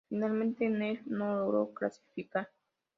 [0.09, 2.49] Finalmente en el no logró clasificar.